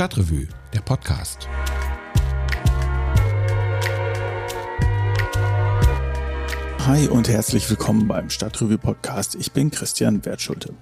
Stadtrevue, 0.00 0.48
der 0.72 0.80
Podcast. 0.80 1.46
Hi 6.86 7.06
und 7.08 7.28
herzlich 7.28 7.68
willkommen 7.68 8.08
beim 8.08 8.30
Stadtrevue 8.30 8.78
Podcast. 8.78 9.34
Ich 9.34 9.52
bin 9.52 9.70
Christian 9.70 10.24
Wertschulte. 10.24 10.72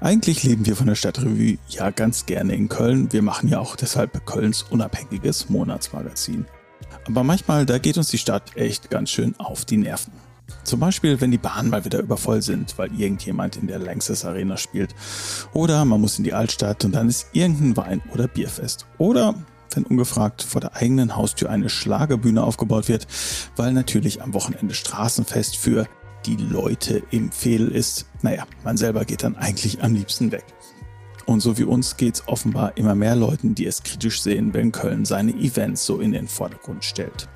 Eigentlich 0.00 0.42
leben 0.42 0.66
wir 0.66 0.74
von 0.74 0.88
der 0.88 0.96
Stadtrevue 0.96 1.58
ja 1.68 1.90
ganz 1.90 2.26
gerne 2.26 2.56
in 2.56 2.68
Köln. 2.68 3.12
Wir 3.12 3.22
machen 3.22 3.48
ja 3.48 3.60
auch 3.60 3.76
deshalb 3.76 4.26
Kölns 4.26 4.64
unabhängiges 4.64 5.48
Monatsmagazin. 5.48 6.46
Aber 7.06 7.22
manchmal, 7.22 7.66
da 7.66 7.78
geht 7.78 7.96
uns 7.98 8.08
die 8.08 8.18
Stadt 8.18 8.56
echt 8.56 8.90
ganz 8.90 9.10
schön 9.10 9.38
auf 9.38 9.64
die 9.64 9.76
Nerven. 9.76 10.12
Zum 10.64 10.80
Beispiel, 10.80 11.20
wenn 11.20 11.30
die 11.30 11.38
Bahnen 11.38 11.70
mal 11.70 11.84
wieder 11.84 12.00
übervoll 12.00 12.42
sind, 12.42 12.76
weil 12.78 12.92
irgendjemand 12.98 13.56
in 13.56 13.66
der 13.66 13.78
Lanxess 13.78 14.24
Arena 14.24 14.56
spielt. 14.56 14.94
Oder 15.52 15.84
man 15.84 16.00
muss 16.00 16.18
in 16.18 16.24
die 16.24 16.34
Altstadt 16.34 16.84
und 16.84 16.92
dann 16.92 17.08
ist 17.08 17.28
irgendein 17.32 17.76
Wein- 17.76 18.02
oder 18.12 18.28
Bierfest. 18.28 18.86
Oder 18.98 19.34
wenn 19.72 19.84
ungefragt 19.84 20.42
vor 20.42 20.60
der 20.60 20.74
eigenen 20.76 21.16
Haustür 21.16 21.50
eine 21.50 21.68
Schlagerbühne 21.68 22.42
aufgebaut 22.42 22.88
wird, 22.88 23.06
weil 23.56 23.72
natürlich 23.72 24.22
am 24.22 24.34
Wochenende 24.34 24.74
Straßenfest 24.74 25.56
für 25.56 25.86
die 26.24 26.36
Leute 26.36 27.02
im 27.10 27.30
Fehl 27.30 27.68
ist. 27.68 28.06
Naja, 28.22 28.46
man 28.64 28.76
selber 28.76 29.04
geht 29.04 29.22
dann 29.22 29.36
eigentlich 29.36 29.82
am 29.82 29.94
liebsten 29.94 30.32
weg. 30.32 30.44
Und 31.26 31.40
so 31.40 31.58
wie 31.58 31.64
uns 31.64 31.96
geht's 31.96 32.26
offenbar 32.26 32.76
immer 32.76 32.94
mehr 32.94 33.16
Leuten, 33.16 33.54
die 33.54 33.66
es 33.66 33.82
kritisch 33.82 34.22
sehen, 34.22 34.54
wenn 34.54 34.72
Köln 34.72 35.04
seine 35.04 35.32
Events 35.32 35.84
so 35.84 36.00
in 36.00 36.12
den 36.12 36.28
Vordergrund 36.28 36.84
stellt. 36.84 37.28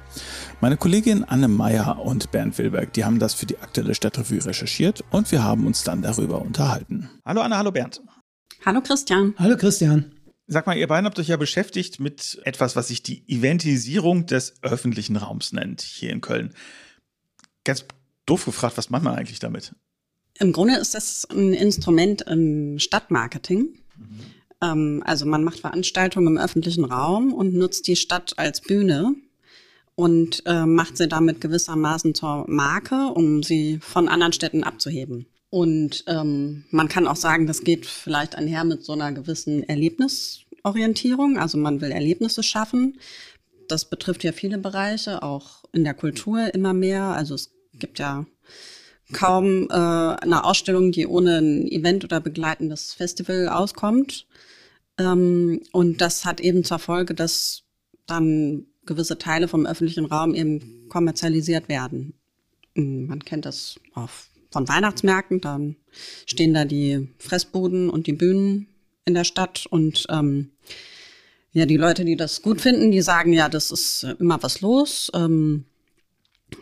Meine 0.60 0.76
Kollegin 0.76 1.24
Anne 1.24 1.48
Meyer 1.48 1.98
und 2.00 2.30
Bernd 2.30 2.58
Wilberg, 2.58 2.92
die 2.92 3.04
haben 3.04 3.18
das 3.18 3.34
für 3.34 3.46
die 3.46 3.58
aktuelle 3.58 3.94
Stadtrevue 3.94 4.44
recherchiert 4.44 5.02
und 5.10 5.30
wir 5.32 5.42
haben 5.42 5.66
uns 5.66 5.84
dann 5.84 6.02
darüber 6.02 6.42
unterhalten. 6.42 7.08
Hallo 7.24 7.40
Anne, 7.40 7.56
hallo 7.56 7.70
Bernd. 7.70 8.02
Hallo 8.64 8.80
Christian. 8.82 9.34
Hallo 9.38 9.56
Christian. 9.56 10.14
Sag 10.46 10.66
mal, 10.66 10.76
ihr 10.76 10.88
beiden 10.88 11.06
habt 11.06 11.18
euch 11.18 11.28
ja 11.28 11.36
beschäftigt 11.36 12.00
mit 12.00 12.40
etwas, 12.44 12.76
was 12.76 12.88
sich 12.88 13.02
die 13.02 13.22
Eventisierung 13.28 14.26
des 14.26 14.54
öffentlichen 14.62 15.16
Raums 15.16 15.52
nennt 15.52 15.80
hier 15.80 16.10
in 16.10 16.20
Köln. 16.20 16.52
Ganz 17.64 17.84
doof 18.26 18.44
gefragt, 18.44 18.76
was 18.76 18.90
macht 18.90 19.04
man 19.04 19.14
eigentlich 19.14 19.38
damit? 19.38 19.74
Im 20.38 20.52
Grunde 20.52 20.76
ist 20.76 20.94
das 20.94 21.26
ein 21.30 21.52
Instrument 21.52 22.22
im 22.22 22.78
Stadtmarketing. 22.78 23.78
Mhm. 23.96 24.20
Ähm, 24.60 25.02
also 25.06 25.24
man 25.24 25.44
macht 25.44 25.60
Veranstaltungen 25.60 26.26
im 26.26 26.38
öffentlichen 26.38 26.84
Raum 26.84 27.32
und 27.32 27.54
nutzt 27.54 27.86
die 27.86 27.96
Stadt 27.96 28.38
als 28.38 28.60
Bühne 28.60 29.14
und 30.00 30.42
äh, 30.46 30.64
macht 30.64 30.96
sie 30.96 31.08
damit 31.08 31.42
gewissermaßen 31.42 32.14
zur 32.14 32.46
Marke, 32.48 33.08
um 33.14 33.42
sie 33.42 33.80
von 33.82 34.08
anderen 34.08 34.32
Städten 34.32 34.64
abzuheben. 34.64 35.26
Und 35.50 36.04
ähm, 36.06 36.64
man 36.70 36.88
kann 36.88 37.06
auch 37.06 37.16
sagen, 37.16 37.46
das 37.46 37.64
geht 37.64 37.84
vielleicht 37.84 38.34
einher 38.34 38.64
mit 38.64 38.82
so 38.82 38.94
einer 38.94 39.12
gewissen 39.12 39.62
Erlebnisorientierung. 39.62 41.38
Also 41.38 41.58
man 41.58 41.82
will 41.82 41.90
Erlebnisse 41.90 42.42
schaffen. 42.42 42.98
Das 43.68 43.90
betrifft 43.90 44.24
ja 44.24 44.32
viele 44.32 44.56
Bereiche, 44.56 45.22
auch 45.22 45.64
in 45.72 45.84
der 45.84 45.92
Kultur 45.92 46.54
immer 46.54 46.72
mehr. 46.72 47.02
Also 47.02 47.34
es 47.34 47.52
gibt 47.74 47.98
ja 47.98 48.24
kaum 49.12 49.68
äh, 49.68 49.74
eine 49.74 50.44
Ausstellung, 50.44 50.92
die 50.92 51.06
ohne 51.06 51.40
ein 51.40 51.68
Event 51.68 52.04
oder 52.04 52.20
begleitendes 52.20 52.94
Festival 52.94 53.50
auskommt. 53.50 54.26
Ähm, 54.96 55.60
und 55.72 56.00
das 56.00 56.24
hat 56.24 56.40
eben 56.40 56.64
zur 56.64 56.78
Folge, 56.78 57.14
dass 57.14 57.64
dann 58.06 58.64
gewisse 58.90 59.18
Teile 59.18 59.46
vom 59.46 59.66
öffentlichen 59.66 60.04
Raum 60.04 60.34
eben 60.34 60.88
kommerzialisiert 60.88 61.68
werden. 61.68 62.12
Hm, 62.74 63.06
man 63.06 63.24
kennt 63.24 63.46
das 63.46 63.78
auch 63.94 64.10
von 64.50 64.68
Weihnachtsmärkten, 64.68 65.40
dann 65.40 65.76
stehen 66.26 66.52
da 66.52 66.64
die 66.64 67.08
Fressbuden 67.18 67.88
und 67.88 68.08
die 68.08 68.12
Bühnen 68.12 68.66
in 69.04 69.14
der 69.14 69.22
Stadt 69.22 69.66
und 69.70 70.06
ähm, 70.10 70.50
ja, 71.52 71.66
die 71.66 71.76
Leute, 71.76 72.04
die 72.04 72.16
das 72.16 72.42
gut 72.42 72.60
finden, 72.60 72.90
die 72.90 73.00
sagen 73.00 73.32
ja, 73.32 73.48
das 73.48 73.70
ist 73.70 74.06
immer 74.18 74.42
was 74.42 74.60
los. 74.60 75.10
Ähm, 75.14 75.66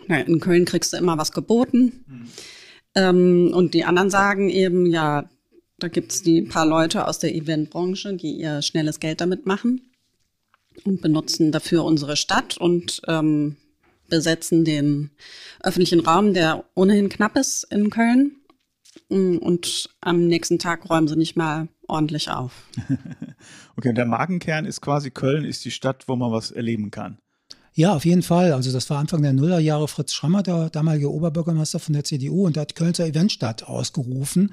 in 0.08 0.41
Köln 0.41 0.66
kriegst 0.66 0.92
du 0.92 0.98
immer 0.98 1.16
was 1.16 1.32
geboten. 1.32 2.04
Ähm, 2.94 3.53
und 3.54 3.72
die 3.72 3.84
anderen 3.84 4.10
sagen 4.10 4.50
eben, 4.50 4.84
ja, 4.86 5.30
da 5.78 5.88
gibt's 5.88 6.22
die 6.22 6.42
paar 6.42 6.66
Leute 6.66 7.06
aus 7.06 7.19
der 7.19 7.34
Eventbranche, 7.34 8.14
die 8.14 8.32
ihr 8.32 8.60
schnelles 8.60 9.00
Geld 9.00 9.22
damit 9.22 9.47
machen 9.47 9.88
und 10.84 11.00
benutzen 11.00 11.53
dafür 11.53 11.84
unsere 11.84 12.16
Stadt 12.16 12.56
und 12.56 13.03
ähm, 13.06 13.56
besetzen 14.09 14.65
den 14.65 15.11
öffentlichen 15.62 16.00
Raum, 16.00 16.34
der 16.34 16.65
ohnehin 16.75 17.09
knapp 17.09 17.37
ist 17.37 17.65
in 17.71 17.91
Köln. 17.91 18.33
Und 19.09 19.91
am 20.00 20.27
nächsten 20.27 20.59
Tag 20.59 20.89
räumen 20.91 21.09
sie 21.09 21.16
nicht 21.16 21.37
mal 21.37 21.69
ordentlich 21.87 22.31
auf. 22.31 22.53
okay, 23.77 23.93
der 23.93 24.06
Magenkern 24.06 24.66
ist 24.66 24.81
quasi 24.81 25.11
Köln, 25.11 25.44
ist 25.44 25.65
die 25.65 25.71
Stadt, 25.71 26.05
wo 26.09 26.16
man 26.16 26.33
was 26.33 26.50
erleben 26.50 26.91
kann. 26.91 27.19
Ja, 27.75 27.95
auf 27.95 28.05
jeden 28.05 28.22
Fall. 28.22 28.53
Also 28.53 28.72
das 28.72 28.91
war 28.91 28.99
Anfang 28.99 29.22
der 29.22 29.33
Nullerjahre 29.33 29.87
Fritz 29.89 30.12
Schrammer, 30.12 30.43
der 30.43 30.69
damalige 30.69 31.12
Oberbürgermeister 31.12 31.78
von 31.78 31.93
der 31.93 32.05
CDU, 32.05 32.45
und 32.47 32.56
der 32.56 32.62
hat 32.62 32.75
Köln 32.75 32.93
zur 32.93 33.06
Eventstadt 33.06 33.62
ausgerufen. 33.62 34.53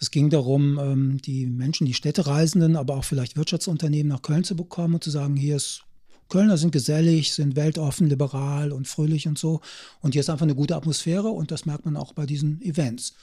Es 0.00 0.10
ging 0.10 0.30
darum, 0.30 0.78
ähm, 0.78 1.18
die 1.18 1.46
Menschen, 1.46 1.86
die 1.86 1.94
Städtereisenden, 1.94 2.74
aber 2.74 2.96
auch 2.96 3.04
vielleicht 3.04 3.36
Wirtschaftsunternehmen 3.36 4.08
nach 4.08 4.22
Köln 4.22 4.44
zu 4.44 4.56
bekommen 4.56 4.94
und 4.94 5.04
zu 5.04 5.10
sagen, 5.10 5.36
hier 5.36 5.56
ist 5.56 5.84
Kölner 6.30 6.56
sind 6.56 6.70
gesellig, 6.70 7.34
sind 7.34 7.56
weltoffen, 7.56 8.08
liberal 8.08 8.72
und 8.72 8.88
fröhlich 8.88 9.28
und 9.28 9.38
so. 9.38 9.60
Und 10.00 10.12
hier 10.12 10.20
ist 10.20 10.30
einfach 10.30 10.44
eine 10.44 10.54
gute 10.54 10.76
Atmosphäre 10.76 11.28
und 11.28 11.50
das 11.50 11.66
merkt 11.66 11.84
man 11.84 11.96
auch 11.96 12.12
bei 12.12 12.24
diesen 12.24 12.62
Events. 12.62 13.14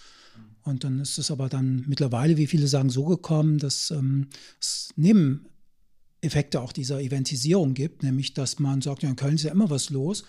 Und 0.63 0.83
dann 0.83 0.99
ist 0.99 1.17
es 1.17 1.31
aber 1.31 1.47
dann 1.49 1.85
mittlerweile, 1.87 2.37
wie 2.37 2.47
viele 2.47 2.67
sagen, 2.67 2.89
so 2.89 3.05
gekommen, 3.05 3.57
dass 3.57 3.89
ähm, 3.91 4.27
es 4.59 4.89
Nebeneffekte 4.97 6.61
auch 6.61 6.73
dieser 6.73 7.01
Eventisierung 7.01 7.73
gibt, 7.73 8.03
nämlich 8.03 8.33
dass 8.33 8.59
man 8.59 8.81
sagt, 8.81 9.03
ja, 9.03 9.09
in 9.09 9.15
Köln 9.15 9.35
ist 9.35 9.43
ja 9.43 9.51
immer 9.51 9.69
was 9.69 9.89
los 9.89 10.25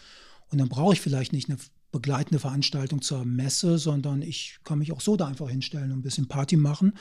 und 0.50 0.58
dann 0.58 0.68
brauche 0.68 0.94
ich 0.94 1.00
vielleicht 1.00 1.32
nicht 1.32 1.50
eine 1.50 1.58
begleitende 1.90 2.38
Veranstaltung 2.38 3.02
zur 3.02 3.24
Messe, 3.24 3.78
sondern 3.78 4.22
ich 4.22 4.58
kann 4.64 4.78
mich 4.78 4.92
auch 4.92 5.00
so 5.00 5.16
da 5.16 5.26
einfach 5.26 5.48
hinstellen 5.48 5.92
und 5.92 5.98
ein 5.98 6.02
bisschen 6.02 6.28
Party 6.28 6.56
machen. 6.56 6.92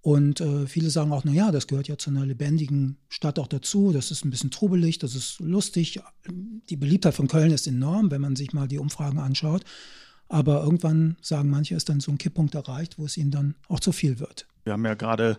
Und 0.00 0.40
äh, 0.40 0.66
viele 0.66 0.90
sagen 0.90 1.12
auch, 1.12 1.24
naja, 1.24 1.50
das 1.50 1.66
gehört 1.66 1.88
ja 1.88 1.96
zu 1.96 2.10
einer 2.10 2.26
lebendigen 2.26 2.98
Stadt 3.08 3.38
auch 3.38 3.46
dazu. 3.46 3.90
Das 3.90 4.10
ist 4.10 4.24
ein 4.24 4.30
bisschen 4.30 4.50
trubelig, 4.50 4.98
das 4.98 5.14
ist 5.14 5.40
lustig. 5.40 6.00
Die 6.68 6.76
Beliebtheit 6.76 7.14
von 7.14 7.26
Köln 7.26 7.50
ist 7.50 7.66
enorm, 7.66 8.10
wenn 8.10 8.20
man 8.20 8.36
sich 8.36 8.52
mal 8.52 8.68
die 8.68 8.78
Umfragen 8.78 9.18
anschaut. 9.18 9.64
Aber 10.34 10.64
irgendwann 10.64 11.16
sagen 11.20 11.48
manche, 11.48 11.76
ist 11.76 11.88
dann 11.88 12.00
so 12.00 12.10
ein 12.10 12.18
Kipppunkt 12.18 12.56
erreicht, 12.56 12.98
wo 12.98 13.04
es 13.04 13.16
ihnen 13.16 13.30
dann 13.30 13.54
auch 13.68 13.78
zu 13.78 13.92
viel 13.92 14.18
wird. 14.18 14.48
Wir 14.64 14.72
haben 14.72 14.84
ja 14.84 14.94
gerade 14.94 15.38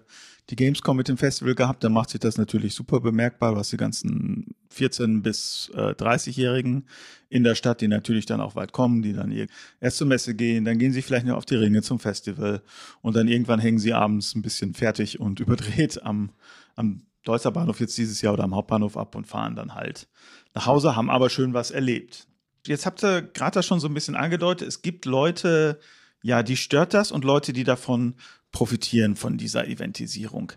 die 0.49 0.55
Gamescom 0.55 0.95
mit 0.95 1.09
dem 1.09 1.17
Festival 1.17 1.53
gehabt, 1.53 1.83
da 1.83 1.89
macht 1.89 2.11
sich 2.11 2.21
das 2.21 2.37
natürlich 2.37 2.75
super 2.75 3.01
bemerkbar, 3.01 3.57
was 3.57 3.71
die 3.71 3.75
ganzen 3.75 4.55
14- 4.73 5.21
bis 5.21 5.69
äh, 5.73 5.91
30-Jährigen 5.91 6.85
in 7.27 7.43
der 7.43 7.55
Stadt, 7.55 7.81
die 7.81 7.89
natürlich 7.89 8.25
dann 8.25 8.39
auch 8.39 8.55
weit 8.55 8.71
kommen, 8.71 9.01
die 9.01 9.11
dann 9.11 9.35
erst 9.81 9.97
zur 9.97 10.07
Messe 10.07 10.33
gehen, 10.33 10.63
dann 10.63 10.77
gehen 10.77 10.93
sie 10.93 11.01
vielleicht 11.01 11.25
noch 11.25 11.35
auf 11.35 11.45
die 11.45 11.55
Ringe 11.55 11.81
zum 11.81 11.99
Festival 11.99 12.61
und 13.01 13.17
dann 13.17 13.27
irgendwann 13.27 13.59
hängen 13.59 13.79
sie 13.79 13.91
abends 13.91 14.33
ein 14.33 14.43
bisschen 14.43 14.75
fertig 14.75 15.19
und 15.19 15.39
überdreht 15.41 16.03
am, 16.03 16.29
am 16.75 17.01
Deutzer 17.25 17.51
Bahnhof 17.51 17.81
jetzt 17.81 17.97
dieses 17.97 18.21
Jahr 18.21 18.31
oder 18.31 18.45
am 18.45 18.55
Hauptbahnhof 18.55 18.95
ab 18.95 19.15
und 19.15 19.27
fahren 19.27 19.57
dann 19.57 19.75
halt 19.75 20.07
nach 20.53 20.67
Hause, 20.67 20.95
haben 20.95 21.09
aber 21.09 21.29
schön 21.29 21.53
was 21.53 21.71
erlebt. 21.71 22.29
Jetzt 22.65 22.85
habt 22.85 23.03
ihr 23.03 23.21
gerade 23.21 23.63
schon 23.63 23.79
so 23.79 23.87
ein 23.87 23.93
bisschen 23.93 24.15
angedeutet, 24.15 24.67
es 24.67 24.81
gibt 24.81 25.05
Leute, 25.05 25.79
ja, 26.23 26.43
die 26.43 26.57
stört 26.57 26.93
das 26.93 27.11
und 27.11 27.23
Leute, 27.23 27.53
die 27.53 27.63
davon 27.63 28.15
profitieren 28.51 29.15
von 29.15 29.37
dieser 29.37 29.67
Eventisierung. 29.67 30.53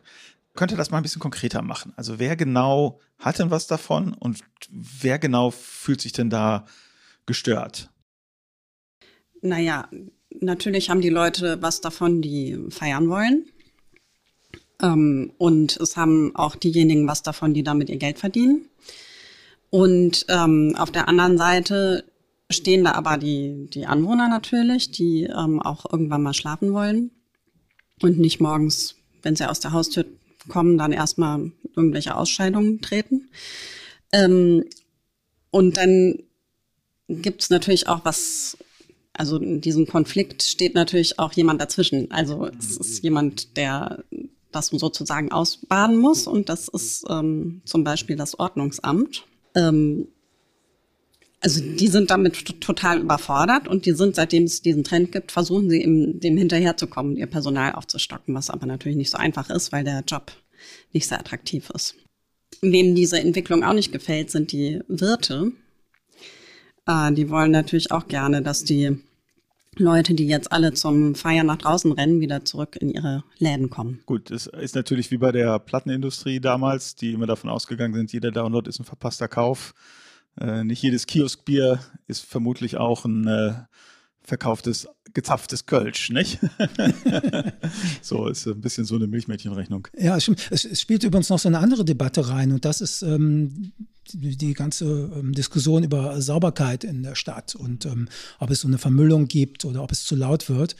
Könnte 0.54 0.76
das 0.76 0.90
mal 0.90 0.96
ein 0.96 1.02
bisschen 1.02 1.20
konkreter 1.20 1.62
machen? 1.62 1.92
Also 1.96 2.18
wer 2.18 2.36
genau 2.36 3.00
hat 3.18 3.38
denn 3.38 3.50
was 3.50 3.66
davon 3.66 4.14
und 4.14 4.40
wer 4.70 5.18
genau 5.18 5.50
fühlt 5.50 6.00
sich 6.00 6.12
denn 6.12 6.30
da 6.30 6.66
gestört? 7.26 7.90
Naja, 9.40 9.88
natürlich 10.40 10.90
haben 10.90 11.00
die 11.00 11.10
Leute 11.10 11.62
was 11.62 11.80
davon, 11.80 12.22
die 12.22 12.58
feiern 12.70 13.08
wollen. 13.08 13.46
Ähm, 14.80 15.32
und 15.38 15.76
es 15.76 15.96
haben 15.96 16.34
auch 16.34 16.56
diejenigen 16.56 17.06
was 17.06 17.22
davon, 17.22 17.54
die 17.54 17.62
damit 17.62 17.88
ihr 17.90 17.98
Geld 17.98 18.18
verdienen. 18.18 18.68
Und 19.70 20.24
ähm, 20.28 20.74
auf 20.78 20.90
der 20.90 21.08
anderen 21.08 21.36
Seite 21.36 22.04
stehen 22.50 22.84
da 22.84 22.92
aber 22.92 23.18
die, 23.18 23.68
die 23.72 23.86
Anwohner 23.86 24.28
natürlich, 24.28 24.90
die 24.90 25.24
ähm, 25.24 25.60
auch 25.60 25.90
irgendwann 25.90 26.22
mal 26.22 26.34
schlafen 26.34 26.72
wollen 26.72 27.10
und 28.00 28.18
nicht 28.18 28.40
morgens, 28.40 28.94
wenn 29.22 29.36
sie 29.36 29.48
aus 29.48 29.60
der 29.60 29.72
Haustür 29.72 30.06
kommen, 30.48 30.78
dann 30.78 30.92
erstmal 30.92 31.52
irgendwelche 31.76 32.16
Ausscheidungen 32.16 32.80
treten. 32.80 33.28
Ähm, 34.12 34.64
und 35.50 35.76
dann 35.76 36.22
gibt's 37.08 37.50
natürlich 37.50 37.88
auch 37.88 38.04
was, 38.04 38.56
also 39.12 39.36
in 39.38 39.60
diesem 39.60 39.86
Konflikt 39.86 40.42
steht 40.42 40.74
natürlich 40.74 41.18
auch 41.18 41.32
jemand 41.32 41.60
dazwischen. 41.60 42.10
Also 42.10 42.48
es 42.58 42.76
ist 42.76 43.02
jemand, 43.02 43.56
der 43.56 44.04
das 44.52 44.68
sozusagen 44.68 45.30
ausbaden 45.30 45.98
muss 45.98 46.26
und 46.26 46.48
das 46.48 46.68
ist 46.68 47.04
ähm, 47.10 47.60
zum 47.66 47.84
Beispiel 47.84 48.16
das 48.16 48.38
Ordnungsamt. 48.38 49.24
Ähm, 49.54 50.08
also 51.40 51.60
die 51.60 51.86
sind 51.86 52.10
damit 52.10 52.60
total 52.60 53.00
überfordert 53.00 53.68
und 53.68 53.86
die 53.86 53.92
sind, 53.92 54.16
seitdem 54.16 54.44
es 54.44 54.60
diesen 54.60 54.82
Trend 54.82 55.12
gibt, 55.12 55.30
versuchen 55.30 55.70
sie 55.70 55.82
ihm, 55.82 56.18
dem 56.18 56.36
hinterherzukommen, 56.36 57.16
ihr 57.16 57.26
Personal 57.26 57.72
aufzustocken, 57.72 58.34
was 58.34 58.50
aber 58.50 58.66
natürlich 58.66 58.98
nicht 58.98 59.10
so 59.10 59.18
einfach 59.18 59.48
ist, 59.48 59.70
weil 59.70 59.84
der 59.84 60.02
Job 60.06 60.32
nicht 60.92 61.06
sehr 61.06 61.20
attraktiv 61.20 61.70
ist. 61.70 61.94
wem 62.60 62.94
diese 62.94 63.20
Entwicklung 63.20 63.62
auch 63.62 63.74
nicht 63.74 63.92
gefällt, 63.92 64.30
sind 64.30 64.50
die 64.50 64.80
Wirte. 64.88 65.52
Äh, 66.86 67.12
die 67.12 67.30
wollen 67.30 67.52
natürlich 67.52 67.92
auch 67.92 68.08
gerne, 68.08 68.42
dass 68.42 68.64
die 68.64 68.98
Leute, 69.78 70.14
die 70.14 70.26
jetzt 70.26 70.52
alle 70.52 70.72
zum 70.72 71.14
Feiern 71.14 71.46
nach 71.46 71.58
draußen 71.58 71.92
rennen, 71.92 72.20
wieder 72.20 72.44
zurück 72.44 72.76
in 72.76 72.90
ihre 72.90 73.24
Läden 73.38 73.70
kommen. 73.70 74.00
Gut, 74.06 74.30
es 74.30 74.46
ist 74.46 74.74
natürlich 74.74 75.10
wie 75.10 75.18
bei 75.18 75.32
der 75.32 75.58
Plattenindustrie 75.58 76.40
damals, 76.40 76.94
die 76.94 77.12
immer 77.12 77.26
davon 77.26 77.50
ausgegangen 77.50 77.94
sind, 77.94 78.12
jeder 78.12 78.30
Download 78.30 78.68
ist 78.68 78.80
ein 78.80 78.84
verpasster 78.84 79.28
Kauf. 79.28 79.74
Äh, 80.40 80.64
nicht 80.64 80.82
jedes 80.82 81.06
Kioskbier 81.06 81.80
ist 82.06 82.24
vermutlich 82.24 82.76
auch 82.76 83.04
ein 83.04 83.26
äh, 83.26 83.52
verkauftes, 84.28 84.86
gezapftes 85.14 85.66
Kölsch, 85.66 86.10
nicht? 86.10 86.38
so 88.02 88.28
ist 88.28 88.46
ein 88.46 88.60
bisschen 88.60 88.84
so 88.84 88.96
eine 88.96 89.06
Milchmädchenrechnung. 89.06 89.88
Ja, 89.98 90.16
es, 90.16 90.28
es, 90.50 90.80
spielt 90.80 91.02
übrigens 91.02 91.30
noch 91.30 91.38
so 91.38 91.48
eine 91.48 91.58
andere 91.58 91.84
Debatte 91.84 92.28
rein 92.28 92.52
und 92.52 92.64
das 92.64 92.80
ist 92.80 93.02
ähm, 93.02 93.72
die, 94.12 94.36
die, 94.36 94.52
ganze 94.52 94.84
ähm, 95.16 95.32
Diskussion 95.32 95.82
über 95.82 96.20
Sauberkeit 96.20 96.84
in 96.84 97.02
der 97.02 97.14
Stadt 97.14 97.54
und 97.54 97.86
ähm, 97.86 98.08
ob 98.38 98.50
es 98.50 98.60
so 98.60 98.68
eine 98.68 98.78
Vermüllung 98.78 99.26
gibt 99.26 99.64
oder 99.64 99.82
ob 99.82 99.92
es 99.92 100.04
zu 100.04 100.14
laut 100.14 100.48
wird. 100.48 100.76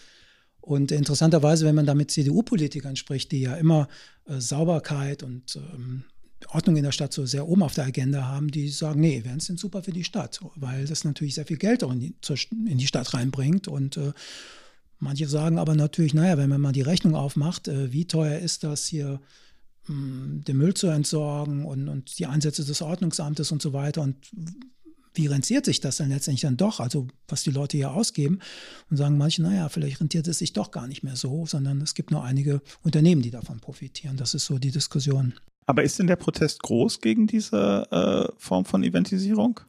Und 0.61 0.93
interessanterweise, 0.93 1.65
wenn 1.65 1.75
man 1.75 1.87
da 1.87 1.95
mit 1.95 2.11
CDU-Politikern 2.11 2.97
spricht, 2.97 3.33
die 3.33 3.41
ja 3.41 3.55
immer 3.55 3.89
äh, 4.27 4.39
Sauberkeit 4.39 5.23
und 5.23 5.57
ähm, 5.57 6.05
Ordnung 6.49 6.77
in 6.77 6.85
der 6.85 6.93
Stadt 6.93 7.13
so 7.13 7.27
sehr 7.27 7.49
oben 7.49 7.63
auf 7.63 7.75
der 7.75 7.87
Agenda 7.87 8.25
haben, 8.25 8.51
die 8.51 8.69
sagen, 8.69 9.01
nee, 9.01 9.17
Events 9.17 9.47
sind 9.47 9.59
super 9.59 9.83
für 9.83 9.93
die 9.93 10.05
Stadt, 10.05 10.41
weil 10.55 10.87
das 10.87 11.05
natürlich 11.05 11.35
sehr 11.35 11.47
viel 11.47 11.57
Geld 11.57 11.83
auch 11.83 11.93
in 11.93 12.01
die, 12.01 12.15
in 12.67 12.79
die 12.79 12.87
Stadt 12.87 13.13
reinbringt. 13.13 13.69
Und 13.69 13.97
äh, 13.97 14.13
manche 14.99 15.29
sagen 15.29 15.59
aber 15.59 15.75
natürlich, 15.75 16.15
naja, 16.15 16.39
wenn 16.39 16.49
man 16.49 16.61
mal 16.61 16.73
die 16.73 16.83
Rechnung 16.83 17.15
aufmacht, 17.15 17.69
äh, 17.69 17.93
wie 17.93 18.07
teuer 18.07 18.39
ist 18.39 18.65
das 18.65 18.87
hier, 18.87 19.21
mh, 19.89 19.95
hm, 19.95 20.45
den 20.45 20.57
Müll 20.57 20.75
zu 20.75 20.87
entsorgen 20.87 21.65
und, 21.65 21.89
und 21.89 22.19
die 22.19 22.27
Einsätze 22.27 22.65
des 22.65 22.83
Ordnungsamtes 22.83 23.51
und 23.51 23.61
so 23.61 23.73
weiter 23.73 24.03
und 24.03 24.17
wie 25.19 25.27
rentiert 25.27 25.65
sich 25.65 25.81
das 25.81 25.97
dann 25.97 26.09
letztendlich 26.09 26.43
dann 26.43 26.57
doch, 26.57 26.81
also 26.81 27.09
was 27.27 27.43
die 27.43 27.51
Leute 27.51 27.77
hier 27.77 27.91
ausgeben 27.91 28.39
und 28.89 28.97
sagen 28.97 29.19
manche, 29.19 29.43
naja, 29.43 29.69
vielleicht 29.69 30.01
rentiert 30.01 30.29
es 30.29 30.39
sich 30.39 30.53
doch 30.53 30.71
gar 30.71 30.87
nicht 30.87 31.03
mehr 31.03 31.17
so, 31.17 31.45
sondern 31.45 31.81
es 31.81 31.95
gibt 31.95 32.11
nur 32.11 32.23
einige 32.23 32.63
Unternehmen, 32.83 33.21
die 33.21 33.31
davon 33.31 33.59
profitieren. 33.59 34.17
Das 34.17 34.33
ist 34.35 34.47
so 34.47 34.59
die 34.59 34.71
Diskussion. 34.71 35.35
Aber 35.67 35.83
ist 35.83 35.99
denn 35.99 36.07
der 36.07 36.17
Protest 36.17 36.63
groß 36.63 37.01
gegen 37.01 37.27
diese 37.27 37.87
äh, 37.91 38.33
Form 38.39 38.65
von 38.65 38.83
Eventisierung? 38.85 39.61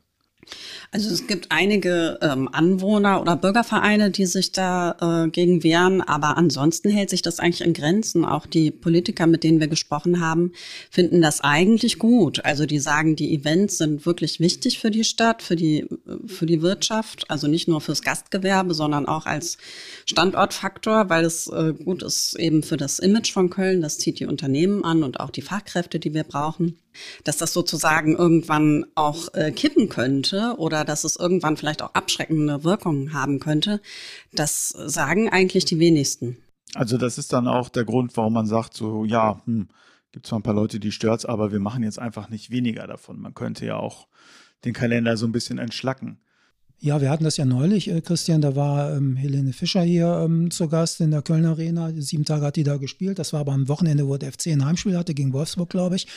Also 0.91 1.09
es 1.09 1.27
gibt 1.27 1.51
einige 1.51 2.17
ähm, 2.21 2.49
Anwohner 2.51 3.21
oder 3.21 3.35
Bürgervereine, 3.35 4.09
die 4.09 4.25
sich 4.25 4.51
da 4.51 5.25
äh, 5.25 5.29
gegen 5.29 5.63
wehren, 5.63 6.01
aber 6.01 6.37
ansonsten 6.37 6.89
hält 6.89 7.09
sich 7.11 7.21
das 7.21 7.39
eigentlich 7.39 7.61
in 7.61 7.73
Grenzen. 7.73 8.25
Auch 8.25 8.45
die 8.45 8.71
Politiker, 8.71 9.27
mit 9.27 9.43
denen 9.43 9.59
wir 9.59 9.67
gesprochen 9.67 10.19
haben, 10.19 10.51
finden 10.89 11.21
das 11.21 11.41
eigentlich 11.41 11.99
gut. 11.99 12.43
Also 12.43 12.65
die 12.65 12.79
sagen, 12.79 13.15
die 13.15 13.35
Events 13.35 13.77
sind 13.77 14.05
wirklich 14.05 14.39
wichtig 14.39 14.79
für 14.79 14.89
die 14.89 15.03
Stadt, 15.03 15.43
für 15.43 15.55
die 15.55 15.87
für 16.25 16.45
die 16.45 16.61
Wirtschaft, 16.61 17.29
also 17.29 17.47
nicht 17.47 17.67
nur 17.67 17.81
fürs 17.81 18.01
Gastgewerbe, 18.01 18.73
sondern 18.73 19.05
auch 19.05 19.25
als 19.25 19.57
Standortfaktor, 20.05 21.09
weil 21.09 21.25
es 21.25 21.47
äh, 21.47 21.73
gut 21.73 22.03
ist 22.03 22.35
eben 22.39 22.63
für 22.63 22.77
das 22.77 22.99
Image 22.99 23.31
von 23.31 23.49
Köln. 23.49 23.81
Das 23.81 23.97
zieht 23.99 24.19
die 24.19 24.25
Unternehmen 24.25 24.83
an 24.83 25.03
und 25.03 25.19
auch 25.19 25.29
die 25.29 25.41
Fachkräfte, 25.41 25.99
die 25.99 26.13
wir 26.13 26.23
brauchen 26.23 26.79
dass 27.23 27.37
das 27.37 27.53
sozusagen 27.53 28.15
irgendwann 28.15 28.85
auch 28.95 29.33
äh, 29.33 29.51
kippen 29.51 29.89
könnte 29.89 30.55
oder 30.57 30.85
dass 30.85 31.03
es 31.03 31.15
irgendwann 31.15 31.57
vielleicht 31.57 31.81
auch 31.81 31.93
abschreckende 31.93 32.63
Wirkungen 32.63 33.13
haben 33.13 33.39
könnte, 33.39 33.81
das 34.33 34.69
sagen 34.69 35.29
eigentlich 35.29 35.65
die 35.65 35.79
wenigsten. 35.79 36.37
Also 36.75 36.97
das 36.97 37.17
ist 37.17 37.33
dann 37.33 37.47
auch 37.47 37.69
der 37.69 37.85
Grund, 37.85 38.15
warum 38.15 38.33
man 38.33 38.45
sagt, 38.45 38.75
so 38.75 39.05
ja, 39.05 39.41
hm, 39.45 39.69
gibt 40.11 40.27
zwar 40.27 40.39
ein 40.39 40.43
paar 40.43 40.53
Leute, 40.53 40.79
die 40.79 40.91
stört's, 40.91 41.25
aber 41.25 41.51
wir 41.51 41.59
machen 41.59 41.83
jetzt 41.83 41.99
einfach 41.99 42.29
nicht 42.29 42.51
weniger 42.51 42.87
davon. 42.87 43.19
Man 43.19 43.33
könnte 43.33 43.65
ja 43.65 43.77
auch 43.77 44.07
den 44.65 44.73
Kalender 44.73 45.17
so 45.17 45.25
ein 45.25 45.31
bisschen 45.31 45.57
entschlacken. 45.57 46.19
Ja, 46.81 47.01
wir 47.01 47.09
hatten 47.09 47.25
das 47.25 47.35
ja 47.35 47.43
neulich, 47.43 47.89
äh, 47.89 47.99
Christian, 47.99 48.39
da 48.39 48.55
war 48.55 48.95
ähm, 48.95 49.17
Helene 49.17 49.51
Fischer 49.51 49.81
hier 49.81 50.21
ähm, 50.23 50.49
zu 50.49 50.69
Gast 50.69 51.01
in 51.01 51.11
der 51.11 51.21
Kölner 51.21 51.49
Arena. 51.49 51.91
Sieben 51.93 52.23
Tage 52.23 52.45
hat 52.45 52.55
die 52.55 52.63
da 52.63 52.77
gespielt. 52.77 53.19
Das 53.19 53.33
war 53.33 53.41
aber 53.41 53.51
am 53.51 53.67
Wochenende, 53.67 54.07
wo 54.07 54.15
der 54.15 54.31
FC 54.31 54.47
ein 54.47 54.63
Heimspiel 54.63 54.97
hatte 54.97 55.13
gegen 55.13 55.33
Wolfsburg, 55.33 55.69
glaube 55.69 55.97
ich. 55.97 56.07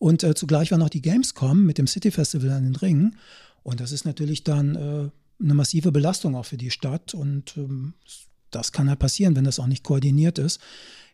Und 0.00 0.24
äh, 0.24 0.34
zugleich 0.34 0.70
war 0.70 0.78
noch 0.78 0.88
die 0.88 1.02
Gamescom 1.02 1.62
mit 1.62 1.76
dem 1.76 1.86
City 1.86 2.10
Festival 2.10 2.50
an 2.52 2.64
den 2.64 2.74
Ringen. 2.74 3.16
Und 3.62 3.80
das 3.80 3.92
ist 3.92 4.06
natürlich 4.06 4.42
dann 4.44 4.74
äh, 4.74 5.10
eine 5.42 5.54
massive 5.54 5.92
Belastung 5.92 6.34
auch 6.34 6.46
für 6.46 6.56
die 6.56 6.70
Stadt. 6.70 7.12
Und 7.12 7.54
ähm, 7.58 7.92
das 8.50 8.72
kann 8.72 8.88
halt 8.88 8.98
passieren, 8.98 9.36
wenn 9.36 9.44
das 9.44 9.60
auch 9.60 9.66
nicht 9.66 9.84
koordiniert 9.84 10.38
ist. 10.38 10.58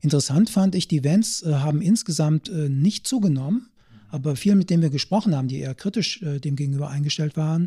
Interessant 0.03 0.51
fand 0.51 0.77
ich, 0.77 0.87
die 0.87 0.99
Events 0.99 1.43
äh, 1.43 1.55
haben 1.55 1.83
insgesamt 1.83 2.49
äh, 2.49 2.69
nicht 2.69 3.09
zugenommen. 3.09 3.71
Aber 4.09 4.37
viele, 4.37 4.55
mit 4.55 4.71
denen 4.71 4.85
wir 4.85 4.91
gesprochen 4.91 5.35
haben, 5.35 5.49
die 5.49 5.59
eher 5.59 5.75
kritisch 5.75 6.23
äh, 6.23 6.39
dem 6.39 6.55
gegenüber 6.55 6.89
eingestellt 6.89 7.37
waren, 7.37 7.67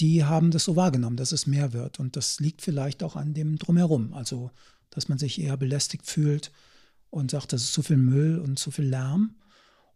die 0.00 0.24
haben 0.24 0.50
das 0.50 0.64
so 0.64 0.76
wahrgenommen, 0.76 1.18
dass 1.18 1.32
es 1.32 1.46
mehr 1.46 1.74
wird. 1.74 2.00
Und 2.00 2.16
das 2.16 2.40
liegt 2.40 2.62
vielleicht 2.62 3.02
auch 3.02 3.16
an 3.16 3.34
dem 3.34 3.58
Drumherum. 3.58 4.14
Also, 4.14 4.50
dass 4.88 5.10
man 5.10 5.18
sich 5.18 5.38
eher 5.38 5.58
belästigt 5.58 6.06
fühlt 6.06 6.52
und 7.10 7.32
sagt, 7.32 7.52
das 7.52 7.64
ist 7.64 7.74
zu 7.74 7.82
viel 7.82 7.98
Müll 7.98 8.38
und 8.38 8.58
zu 8.58 8.70
viel 8.70 8.86
Lärm. 8.86 9.34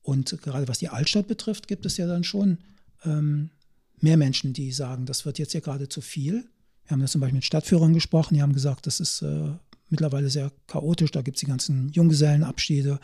Und 0.08 0.40
gerade 0.40 0.66
was 0.68 0.78
die 0.78 0.88
Altstadt 0.88 1.28
betrifft, 1.28 1.68
gibt 1.68 1.84
es 1.84 1.98
ja 1.98 2.06
dann 2.06 2.24
schon 2.24 2.56
ähm, 3.04 3.50
mehr 4.00 4.16
Menschen, 4.16 4.54
die 4.54 4.72
sagen, 4.72 5.04
das 5.04 5.26
wird 5.26 5.38
jetzt 5.38 5.52
ja 5.52 5.60
gerade 5.60 5.90
zu 5.90 6.00
viel. 6.00 6.46
Wir 6.86 6.92
haben 6.92 7.02
das 7.02 7.12
zum 7.12 7.20
Beispiel 7.20 7.36
mit 7.36 7.44
Stadtführern 7.44 7.92
gesprochen, 7.92 8.32
die 8.32 8.40
haben 8.40 8.54
gesagt, 8.54 8.86
das 8.86 9.00
ist 9.00 9.20
äh, 9.20 9.50
mittlerweile 9.90 10.30
sehr 10.30 10.50
chaotisch. 10.66 11.10
Da 11.10 11.20
gibt 11.20 11.36
es 11.36 11.40
die 11.40 11.46
ganzen 11.46 11.90
Junggesellenabschiede 11.90 13.00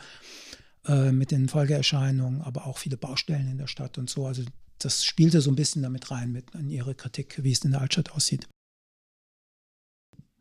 äh, 0.87 1.11
mit 1.11 1.29
den 1.29 1.47
Folgeerscheinungen, 1.47 2.41
aber 2.41 2.65
auch 2.65 2.79
viele 2.79 2.97
Baustellen 2.97 3.51
in 3.51 3.59
der 3.59 3.67
Stadt 3.67 3.99
und 3.99 4.09
so. 4.09 4.25
Also 4.25 4.41
das 4.79 5.05
spielte 5.05 5.41
so 5.41 5.51
ein 5.51 5.55
bisschen 5.55 5.83
damit 5.83 6.09
rein 6.09 6.31
mit 6.31 6.55
in 6.55 6.71
ihre 6.71 6.95
Kritik, 6.95 7.43
wie 7.43 7.51
es 7.51 7.63
in 7.63 7.69
der 7.69 7.81
Altstadt 7.81 8.13
aussieht. 8.13 8.47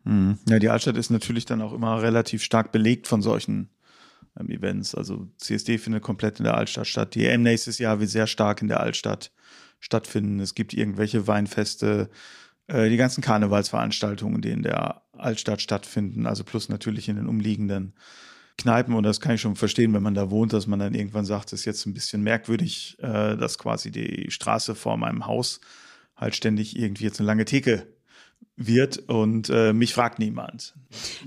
Hm. 0.04 0.38
Ja, 0.48 0.58
die 0.58 0.70
Altstadt 0.70 0.96
ist 0.96 1.10
natürlich 1.10 1.44
dann 1.44 1.60
auch 1.60 1.74
immer 1.74 2.00
relativ 2.00 2.42
stark 2.42 2.72
belegt 2.72 3.06
von 3.06 3.20
solchen 3.20 3.68
ähm, 4.38 4.50
Events. 4.50 4.94
Also 4.94 5.28
CSD 5.38 5.78
findet 5.78 6.02
komplett 6.02 6.38
in 6.38 6.44
der 6.44 6.56
Altstadt 6.56 6.86
statt. 6.86 7.14
Die 7.14 7.26
EM 7.26 7.42
nächstes 7.42 7.78
Jahr 7.78 8.00
wird 8.00 8.10
sehr 8.10 8.26
stark 8.26 8.62
in 8.62 8.68
der 8.68 8.80
Altstadt 8.80 9.32
stattfinden. 9.80 10.40
Es 10.40 10.54
gibt 10.54 10.72
irgendwelche 10.72 11.26
Weinfeste, 11.26 12.10
äh, 12.66 12.88
die 12.88 12.96
ganzen 12.96 13.22
Karnevalsveranstaltungen, 13.22 14.40
die 14.40 14.50
in 14.50 14.62
der 14.62 15.02
Altstadt 15.12 15.60
stattfinden, 15.60 16.26
also 16.26 16.44
plus 16.44 16.68
natürlich 16.68 17.08
in 17.08 17.16
den 17.16 17.28
umliegenden 17.28 17.94
Kneipen. 18.56 18.94
Und 18.94 19.02
das 19.02 19.20
kann 19.20 19.34
ich 19.34 19.40
schon 19.40 19.56
verstehen, 19.56 19.92
wenn 19.92 20.02
man 20.02 20.14
da 20.14 20.30
wohnt, 20.30 20.52
dass 20.52 20.66
man 20.66 20.78
dann 20.78 20.94
irgendwann 20.94 21.24
sagt, 21.24 21.52
es 21.52 21.60
ist 21.60 21.66
jetzt 21.66 21.86
ein 21.86 21.94
bisschen 21.94 22.22
merkwürdig, 22.22 22.96
äh, 23.00 23.36
dass 23.36 23.58
quasi 23.58 23.90
die 23.90 24.30
Straße 24.30 24.74
vor 24.74 24.96
meinem 24.96 25.26
Haus 25.26 25.60
halt 26.16 26.36
ständig 26.36 26.78
irgendwie 26.78 27.04
jetzt 27.04 27.20
eine 27.20 27.26
lange 27.26 27.44
Theke 27.44 27.86
wird 28.56 28.98
und 29.08 29.50
äh, 29.50 29.72
mich 29.72 29.94
fragt 29.94 30.20
niemand. 30.20 30.74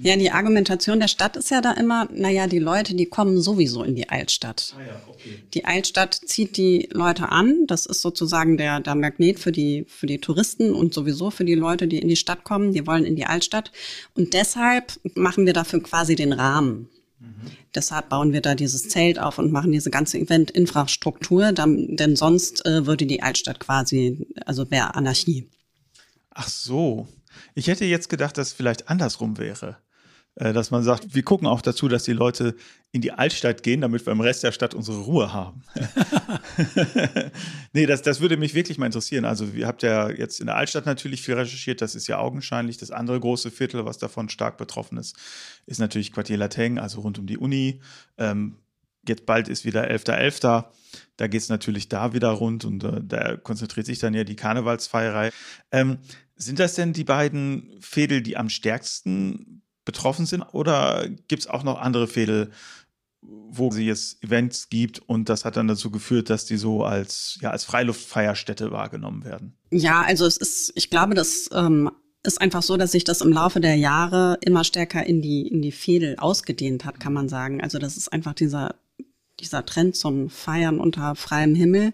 Ja, 0.01 0.15
die 0.15 0.31
Argumentation 0.31 1.00
der 1.00 1.10
Stadt 1.10 1.36
ist 1.36 1.51
ja 1.51 1.60
da 1.60 1.74
immer, 1.74 2.07
naja, 2.13 2.48
die 2.48 2.60
Leute, 2.60 2.96
die 2.96 3.05
kommen 3.05 3.41
sowieso 3.41 3.84
in 3.84 3.96
die 3.96 4.07
Altstadt. 4.07 4.74
Ah 4.77 4.81
ja, 4.88 5.01
okay. 5.10 5.43
Die 5.53 5.65
Altstadt 5.65 6.13
zieht 6.13 6.55
die 6.55 6.88
Leute 6.91 7.29
an, 7.29 7.65
das 7.67 7.86
ist 7.86 8.01
sozusagen 8.01 8.55
der, 8.55 8.79
der 8.79 8.96
Magnet 8.96 9.39
für 9.39 9.51
die, 9.51 9.86
für 9.89 10.07
die 10.07 10.19
Touristen 10.19 10.74
und 10.74 10.93
sowieso 10.93 11.29
für 11.29 11.43
die 11.43 11.55
Leute, 11.55 11.88
die 11.88 12.00
in 12.00 12.07
die 12.07 12.15
Stadt 12.15 12.46
kommen, 12.46 12.72
die 12.72 12.88
wollen 12.88 13.03
in 13.03 13.17
die 13.17 13.25
Altstadt. 13.25 13.74
Und 14.15 14.34
deshalb 14.34 14.98
machen 15.15 15.46
wir 15.46 15.53
dafür 15.53 15.84
quasi 15.84 16.15
den 16.15 16.31
Rahmen. 16.31 16.88
Mhm. 17.19 17.51
Deshalb 17.75 18.07
bauen 18.07 18.31
wir 18.31 18.41
da 18.41 18.55
dieses 18.55 18.88
Zelt 18.88 19.19
auf 19.19 19.38
und 19.38 19.51
machen 19.51 19.74
diese 19.74 19.89
ganze 19.89 20.17
Event-Infrastruktur, 20.17 21.51
denn 21.51 22.15
sonst 22.15 22.65
äh, 22.65 22.86
würde 22.86 23.05
die 23.05 23.22
Altstadt 23.22 23.60
quasi, 23.60 24.25
also 24.46 24.72
wäre 24.72 24.96
Anarchie. 24.96 25.50
Ach 26.39 26.48
so. 26.48 27.08
Ich 27.56 27.67
hätte 27.67 27.84
jetzt 27.86 28.10
gedacht, 28.10 28.38
dass 28.38 28.50
es 28.50 28.53
vielleicht 28.53 28.89
andersrum 28.89 29.39
wäre. 29.39 29.77
Äh, 30.36 30.53
dass 30.53 30.70
man 30.70 30.84
sagt, 30.84 31.15
wir 31.15 31.24
gucken 31.24 31.48
auch 31.48 31.63
dazu, 31.63 31.88
dass 31.88 32.03
die 32.03 32.13
Leute 32.13 32.56
in 32.91 33.01
die 33.01 33.12
Altstadt 33.12 33.63
gehen, 33.63 33.82
damit 33.82 34.06
wir 34.06 34.13
im 34.13 34.22
Rest 34.22 34.44
der 34.44 34.51
Stadt 34.51 34.75
unsere 34.75 35.00
Ruhe 35.00 35.34
haben. 35.34 35.63
nee, 37.74 37.88
das, 37.88 38.03
das 38.03 38.22
würde 38.22 38.38
mich 38.38 38.53
wirklich 38.53 38.77
mal 38.77 38.86
interessieren. 38.86 39.25
Also, 39.25 39.46
ihr 39.46 39.65
habt 39.65 39.82
ja 39.82 40.12
jetzt 40.12 40.39
in 40.39 40.46
der 40.46 40.58
Altstadt 40.58 40.86
natürlich 40.86 41.24
viel 41.24 41.34
recherchiert, 41.34 41.82
das 41.82 41.96
ist 41.96 42.06
ja 42.06 42.20
augenscheinlich. 42.20 42.77
Das 42.77 42.91
andere 42.91 43.20
große 43.20 43.50
Viertel, 43.50 43.86
was 43.86 43.98
davon 43.98 44.29
stark 44.29 44.58
betroffen 44.58 45.00
ist, 45.00 45.17
ist 45.65 45.79
natürlich 45.79 46.13
Quartier 46.13 46.38
Lateng, 46.38 46.77
also 46.77 47.01
rund 47.01 47.17
um 47.17 47.25
die 47.25 47.39
Uni. 47.39 47.82
Ähm, 48.20 48.58
jetzt 49.08 49.25
bald 49.25 49.48
ist 49.48 49.65
wieder 49.65 49.89
11.11. 49.89 50.41
.11. 50.41 50.65
Da 51.17 51.27
geht 51.27 51.41
es 51.41 51.50
natürlich 51.50 51.89
da 51.89 52.13
wieder 52.13 52.29
rund 52.29 52.63
und 52.63 52.84
äh, 52.84 53.01
da 53.03 53.38
konzentriert 53.38 53.88
sich 53.88 54.00
dann 54.00 54.13
ja 54.13 54.24
die 54.24 54.36
Karnevalsfeierei. 54.36 55.32
Ähm, 55.72 55.98
sind 56.38 56.60
das 56.60 56.75
denn 56.75 56.94
die 56.94 57.03
beiden 57.03 57.77
Fädel, 57.82 58.22
die 58.22 58.38
am 58.38 58.50
stärksten 58.50 59.62
betroffen 59.86 60.25
sind? 60.25 60.41
Oder 60.53 61.08
gibt 61.27 61.44
es 61.44 61.48
auch 61.48 61.63
noch 61.63 61.79
andere 61.79 62.08
Fädel, 62.08 62.51
wo 63.22 63.72
sie 63.72 63.86
jetzt 63.86 64.24
Events 64.24 64.70
gibt 64.70 65.00
und 65.00 65.27
das 65.29 65.44
hat 65.44 65.58
dann 65.58 65.67
dazu 65.67 65.91
geführt, 65.91 66.29
dass 66.29 66.46
die 66.46 66.58
so 66.58 66.84
als, 66.84 67.38
ja, 67.41 67.51
als 67.51 67.63
Freiluftfeierstätte 67.63 68.72
wahrgenommen 68.72 69.25
werden? 69.25 69.58
Ja, 69.72 70.01
also 70.01 70.25
es 70.25 70.38
ist, 70.38 70.72
ich 70.75 70.89
glaube, 70.89 71.15
das 71.15 71.50
ähm, 71.51 71.89
ist 72.24 72.39
einfach 72.39 72.62
so, 72.62 72.77
dass 72.77 72.91
sich 72.91 73.03
das 73.03 73.22
im 73.22 73.34
Laufe 73.34 73.60
der 73.60 73.75
Jahre 73.75 74.38
immer 74.41 74.63
stärker 74.63 75.06
in 75.06 75.22
die, 75.22 75.48
in 75.48 75.62
die 75.62 75.72
Fädel 75.72 76.17
ausgedehnt 76.17 76.86
hat, 76.86 77.00
kann 77.00 77.13
man 77.13 77.27
sagen. 77.27 77.62
Also 77.62 77.79
das 77.79 77.98
ist 77.98 78.13
einfach 78.13 78.34
dieser 78.34 78.75
dieser 79.39 79.65
Trend 79.65 79.96
zum 79.96 80.29
Feiern 80.29 80.79
unter 80.79 81.15
freiem 81.15 81.56
Himmel, 81.56 81.94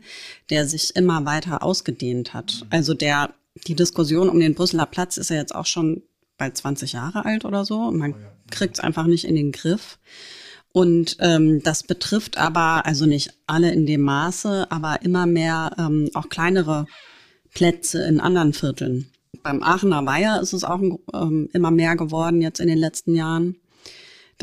der 0.50 0.68
sich 0.68 0.96
immer 0.96 1.26
weiter 1.26 1.64
ausgedehnt 1.64 2.34
hat. 2.34 2.66
Also 2.70 2.94
der, 2.94 3.34
die 3.68 3.76
Diskussion 3.76 4.30
um 4.30 4.40
den 4.40 4.56
Brüsseler 4.56 4.86
Platz 4.86 5.18
ist 5.18 5.30
ja 5.30 5.36
jetzt 5.38 5.56
auch 5.56 5.66
schon 5.66 6.04
bald 6.38 6.58
20 6.58 6.94
Jahre 6.94 7.26
alt 7.26 7.46
oder 7.46 7.66
so. 7.66 7.92
Man 7.92 8.16
kriegt 8.50 8.78
es 8.78 8.84
einfach 8.84 9.06
nicht 9.06 9.26
in 9.26 9.36
den 9.36 9.52
Griff. 9.52 10.00
Und 10.72 11.18
ähm, 11.20 11.62
das 11.62 11.84
betrifft 11.84 12.38
aber, 12.38 12.86
also 12.88 13.06
nicht 13.06 13.32
alle 13.46 13.72
in 13.72 13.86
dem 13.86 14.02
Maße, 14.02 14.72
aber 14.72 15.04
immer 15.04 15.28
mehr 15.28 15.72
ähm, 15.78 16.10
auch 16.16 16.30
kleinere 16.30 16.88
Plätze 17.54 18.04
in 18.06 18.20
anderen 18.20 18.54
Vierteln. 18.54 19.08
Beim 19.44 19.62
Aachener 19.62 20.06
Weiher 20.06 20.42
ist 20.42 20.54
es 20.54 20.64
auch 20.64 20.82
ähm, 21.14 21.50
immer 21.54 21.70
mehr 21.70 21.96
geworden 21.96 22.42
jetzt 22.42 22.60
in 22.60 22.68
den 22.68 22.80
letzten 22.80 23.14
Jahren. 23.14 23.56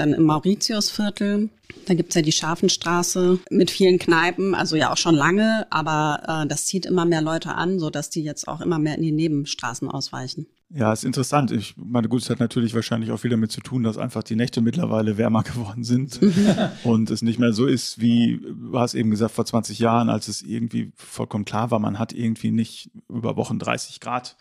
Dann 0.00 0.14
im 0.14 0.25
Mauritiusviertel, 0.25 1.50
da 1.85 1.92
gibt's 1.92 2.14
ja 2.14 2.23
die 2.23 2.33
Scharfenstraße 2.33 3.38
mit 3.50 3.71
vielen 3.71 3.99
Kneipen, 3.99 4.54
also 4.54 4.75
ja 4.75 4.90
auch 4.90 4.97
schon 4.97 5.14
lange, 5.14 5.66
aber 5.69 6.23
äh, 6.26 6.49
das 6.49 6.64
zieht 6.64 6.87
immer 6.87 7.04
mehr 7.04 7.21
Leute 7.21 7.54
an, 7.54 7.78
so 7.78 7.90
dass 7.90 8.09
die 8.09 8.23
jetzt 8.23 8.49
auch 8.49 8.62
immer 8.62 8.78
mehr 8.78 8.97
in 8.97 9.02
die 9.02 9.12
Nebenstraßen 9.12 9.90
ausweichen. 9.90 10.47
Ja, 10.71 10.90
ist 10.90 11.04
interessant. 11.04 11.50
Ich 11.50 11.75
meine, 11.76 12.09
gut, 12.09 12.23
es 12.23 12.30
hat 12.30 12.40
natürlich 12.40 12.75
wahrscheinlich 12.75 13.11
auch 13.11 13.19
viel 13.19 13.30
damit 13.30 13.52
zu 13.52 13.61
tun, 13.61 13.83
dass 13.83 13.99
einfach 13.99 14.23
die 14.23 14.37
Nächte 14.37 14.62
mittlerweile 14.62 15.19
wärmer 15.19 15.42
geworden 15.42 15.85
sind 15.85 16.19
und 16.85 17.11
es 17.11 17.21
nicht 17.21 17.38
mehr 17.38 17.52
so 17.52 17.66
ist, 17.66 18.00
wie 18.00 18.40
du 18.40 18.78
hast 18.78 18.95
eben 18.95 19.11
gesagt, 19.11 19.35
vor 19.35 19.45
20 19.45 19.80
Jahren, 19.80 20.09
als 20.09 20.28
es 20.28 20.40
irgendwie 20.40 20.92
vollkommen 20.97 21.45
klar 21.45 21.71
war, 21.71 21.78
man 21.78 21.99
hat 21.99 22.14
irgendwie 22.14 22.52
nicht 22.52 22.90
über 23.11 23.37
Wochen 23.37 23.59
30 23.59 24.00
Grad 24.00 24.38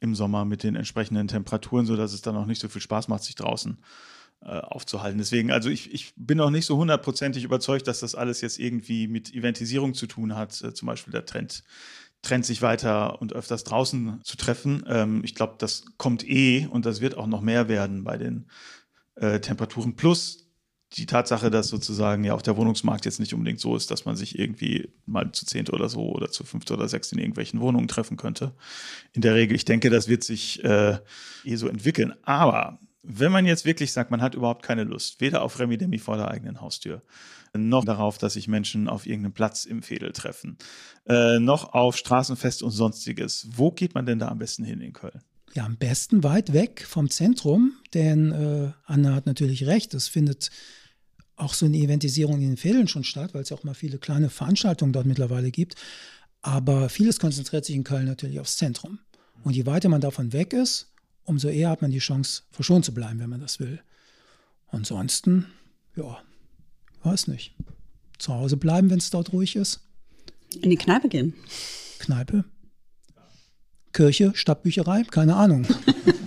im 0.00 0.16
Sommer 0.16 0.44
mit 0.44 0.64
den 0.64 0.74
entsprechenden 0.74 1.28
Temperaturen, 1.28 1.86
so 1.86 1.94
dass 1.94 2.12
es 2.12 2.22
dann 2.22 2.34
auch 2.34 2.46
nicht 2.46 2.60
so 2.60 2.68
viel 2.68 2.82
Spaß 2.82 3.06
macht, 3.06 3.22
sich 3.22 3.36
draußen 3.36 3.78
aufzuhalten. 4.40 5.18
Deswegen, 5.18 5.50
also 5.50 5.68
ich, 5.70 5.92
ich 5.92 6.12
bin 6.16 6.40
auch 6.40 6.50
nicht 6.50 6.66
so 6.66 6.76
hundertprozentig 6.76 7.44
überzeugt, 7.44 7.88
dass 7.88 8.00
das 8.00 8.14
alles 8.14 8.40
jetzt 8.40 8.58
irgendwie 8.58 9.08
mit 9.08 9.34
Eventisierung 9.34 9.94
zu 9.94 10.06
tun 10.06 10.36
hat, 10.36 10.60
äh, 10.62 10.72
zum 10.74 10.86
Beispiel 10.86 11.12
der 11.12 11.26
Trend 11.26 11.64
Trend, 12.22 12.44
sich 12.44 12.62
weiter 12.62 13.20
und 13.20 13.32
öfters 13.32 13.64
draußen 13.64 14.20
zu 14.24 14.36
treffen. 14.36 14.84
Ähm, 14.88 15.22
ich 15.24 15.34
glaube, 15.34 15.54
das 15.58 15.84
kommt 15.96 16.28
eh 16.28 16.66
und 16.66 16.84
das 16.84 17.00
wird 17.00 17.16
auch 17.16 17.26
noch 17.26 17.40
mehr 17.40 17.68
werden 17.68 18.04
bei 18.04 18.16
den 18.16 18.46
äh, 19.14 19.38
Temperaturen. 19.40 19.94
Plus 19.94 20.46
die 20.92 21.06
Tatsache, 21.06 21.50
dass 21.50 21.68
sozusagen 21.68 22.24
ja 22.24 22.34
auch 22.34 22.42
der 22.42 22.56
Wohnungsmarkt 22.56 23.04
jetzt 23.04 23.20
nicht 23.20 23.34
unbedingt 23.34 23.60
so 23.60 23.76
ist, 23.76 23.90
dass 23.90 24.04
man 24.04 24.16
sich 24.16 24.38
irgendwie 24.38 24.88
mal 25.04 25.30
zu 25.32 25.44
zehnt 25.44 25.72
oder 25.72 25.88
so 25.88 26.08
oder 26.10 26.30
zu 26.30 26.44
fünft 26.44 26.70
oder 26.70 26.88
sechs 26.88 27.12
in 27.12 27.18
irgendwelchen 27.18 27.60
Wohnungen 27.60 27.88
treffen 27.88 28.16
könnte. 28.16 28.54
In 29.12 29.22
der 29.22 29.34
Regel, 29.34 29.56
ich 29.56 29.64
denke, 29.64 29.90
das 29.90 30.08
wird 30.08 30.24
sich 30.24 30.62
äh, 30.64 30.98
eh 31.44 31.56
so 31.56 31.68
entwickeln. 31.68 32.14
Aber 32.22 32.78
wenn 33.08 33.30
man 33.30 33.46
jetzt 33.46 33.64
wirklich 33.64 33.92
sagt, 33.92 34.10
man 34.10 34.20
hat 34.20 34.34
überhaupt 34.34 34.64
keine 34.64 34.84
Lust, 34.84 35.20
weder 35.20 35.42
auf 35.42 35.58
Remi 35.58 35.78
Demi 35.78 35.98
vor 35.98 36.16
der 36.16 36.28
eigenen 36.28 36.60
Haustür, 36.60 37.02
noch 37.54 37.84
darauf, 37.84 38.18
dass 38.18 38.34
sich 38.34 38.48
Menschen 38.48 38.88
auf 38.88 39.06
irgendeinem 39.06 39.32
Platz 39.32 39.64
im 39.64 39.82
Fädel 39.82 40.12
treffen, 40.12 40.58
äh, 41.06 41.38
noch 41.38 41.72
auf 41.72 41.96
Straßenfest 41.96 42.62
und 42.62 42.72
sonstiges. 42.72 43.48
Wo 43.52 43.70
geht 43.70 43.94
man 43.94 44.06
denn 44.06 44.18
da 44.18 44.28
am 44.28 44.38
besten 44.38 44.64
hin 44.64 44.80
in 44.80 44.92
Köln? 44.92 45.22
Ja, 45.54 45.64
am 45.64 45.76
besten 45.76 46.24
weit 46.24 46.52
weg 46.52 46.84
vom 46.86 47.08
Zentrum, 47.08 47.72
denn 47.94 48.32
äh, 48.32 48.72
Anna 48.84 49.14
hat 49.14 49.26
natürlich 49.26 49.66
recht, 49.66 49.94
es 49.94 50.08
findet 50.08 50.50
auch 51.36 51.54
so 51.54 51.66
eine 51.66 51.76
Eventisierung 51.76 52.40
in 52.40 52.48
den 52.48 52.56
Fädeln 52.56 52.88
schon 52.88 53.04
statt, 53.04 53.32
weil 53.32 53.42
es 53.42 53.50
ja 53.50 53.56
auch 53.56 53.64
mal 53.64 53.74
viele 53.74 53.98
kleine 53.98 54.30
Veranstaltungen 54.30 54.92
dort 54.92 55.06
mittlerweile 55.06 55.50
gibt. 55.50 55.76
Aber 56.42 56.88
vieles 56.88 57.20
konzentriert 57.20 57.64
sich 57.64 57.76
in 57.76 57.84
Köln 57.84 58.06
natürlich 58.06 58.40
aufs 58.40 58.56
Zentrum. 58.56 58.98
Und 59.42 59.54
je 59.54 59.66
weiter 59.66 59.88
man 59.88 60.00
davon 60.00 60.32
weg 60.32 60.52
ist, 60.52 60.92
umso 61.26 61.48
eher 61.48 61.70
hat 61.70 61.82
man 61.82 61.90
die 61.90 61.98
Chance, 61.98 62.42
verschont 62.50 62.84
zu 62.84 62.94
bleiben, 62.94 63.18
wenn 63.18 63.30
man 63.30 63.40
das 63.40 63.60
will. 63.60 63.80
Ansonsten, 64.68 65.46
ja, 65.94 66.18
weiß 67.02 67.28
nicht. 67.28 67.54
Zu 68.18 68.34
Hause 68.34 68.56
bleiben, 68.56 68.90
wenn 68.90 68.98
es 68.98 69.10
dort 69.10 69.32
ruhig 69.32 69.56
ist. 69.56 69.80
In 70.60 70.70
die 70.70 70.76
Kneipe 70.76 71.08
gehen. 71.08 71.34
Kneipe. 71.98 72.44
Kirche, 73.92 74.32
Stadtbücherei, 74.34 75.04
keine 75.04 75.36
Ahnung. 75.36 75.66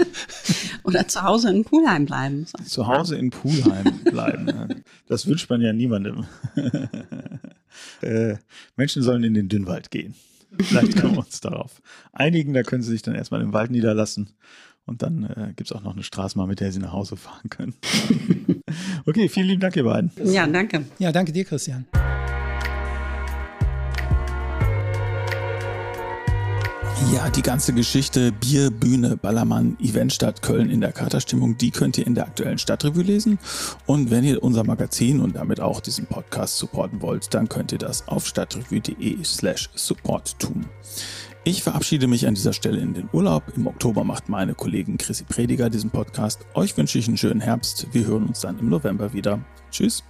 Oder 0.84 1.08
zu 1.08 1.22
Hause 1.22 1.52
in 1.52 1.64
Poolheim 1.64 2.06
bleiben. 2.06 2.48
Zu 2.66 2.88
Hause 2.88 3.16
in 3.18 3.30
Poolheim 3.30 4.04
bleiben. 4.06 4.84
Das 5.08 5.28
wünscht 5.28 5.50
man 5.50 5.62
ja 5.62 5.72
niemandem. 5.72 6.26
äh, 8.02 8.38
Menschen 8.76 9.04
sollen 9.04 9.24
in 9.24 9.36
den 9.36 9.50
Dünnwald 9.50 9.92
gehen. 9.92 10.16
Vielleicht 10.58 10.98
können 10.98 11.14
wir 11.14 11.20
uns 11.20 11.42
darauf 11.42 11.82
einigen. 12.12 12.54
Da 12.54 12.64
können 12.64 12.82
sie 12.82 12.92
sich 12.92 13.04
dann 13.04 13.14
erstmal 13.14 13.42
im 13.42 13.54
Wald 13.54 13.70
niederlassen 13.70 14.32
und 14.90 15.02
dann 15.04 15.24
äh, 15.24 15.54
gibt 15.56 15.70
es 15.70 15.72
auch 15.72 15.84
noch 15.84 15.94
eine 15.94 16.04
Straßenbahn, 16.04 16.50
mit 16.50 16.60
der 16.60 16.72
Sie 16.72 16.80
nach 16.80 16.92
Hause 16.92 17.16
fahren 17.16 17.50
können. 17.50 17.76
okay, 19.06 19.30
vielen 19.30 19.48
lieben 19.48 19.62
Dank, 19.62 19.76
ihr 19.76 19.84
beiden. 19.84 20.12
Ja, 20.24 20.46
danke. 20.48 20.86
Ja, 20.98 21.12
danke 21.12 21.32
dir, 21.32 21.46
Christian. 21.46 21.86
Ja, 27.14 27.28
die 27.30 27.42
ganze 27.42 27.74
Geschichte 27.74 28.32
Bier, 28.32 28.70
Bühne, 28.70 29.18
Ballermann, 29.18 29.78
Eventstadt 29.80 30.44
Köln 30.44 30.70
in 30.70 30.82
der 30.82 30.92
Katerstimmung, 30.92 31.58
die 31.58 31.72
könnt 31.72 31.98
ihr 31.98 32.06
in 32.06 32.14
der 32.14 32.26
aktuellen 32.26 32.60
Stadtrevue 32.60 33.02
lesen. 33.02 33.40
Und 33.88 34.12
wenn 34.12 34.24
ihr 34.24 34.44
unser 34.44 34.64
Magazin 34.64 35.20
und 35.20 35.36
damit 35.36 35.60
auch 35.60 35.80
diesen 35.80 36.06
Podcast 36.06 36.58
supporten 36.58 37.02
wollt, 37.02 37.34
dann 37.34 37.50
könnt 37.50 37.72
ihr 37.72 37.80
das 37.80 38.08
auf 38.08 38.28
stadtrevue.de 38.28 39.24
slash 39.24 39.70
support 39.74 40.38
tun. 40.40 40.66
Ich 41.46 41.64
verabschiede 41.64 42.08
mich 42.08 42.28
an 42.28 42.36
dieser 42.36 42.54
Stelle 42.54 42.80
in 42.80 42.94
den 42.94 43.10
Urlaub. 43.14 43.44
Im 43.56 43.68
Oktober 43.68 44.04
macht 44.04 44.28
meine 44.28 44.54
Kollegin 44.54 44.98
Chrissy 44.98 45.24
Prediger 45.24 45.70
diesen 45.70 45.90
Podcast. 45.90 46.46
Euch 46.54 46.76
wünsche 46.78 47.00
ich 47.00 47.08
einen 47.08 47.18
schönen 47.18 47.40
Herbst. 47.40 47.88
Wir 47.94 48.06
hören 48.06 48.28
uns 48.28 48.42
dann 48.42 48.60
im 48.60 48.70
November 48.70 49.14
wieder. 49.14 49.40
Tschüss. 49.72 50.04